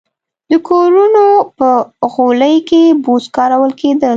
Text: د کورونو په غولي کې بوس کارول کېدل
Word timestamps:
د 0.49 0.53
کورونو 0.69 1.25
په 1.57 1.69
غولي 2.13 2.55
کې 2.69 2.83
بوس 3.03 3.25
کارول 3.37 3.71
کېدل 3.79 4.09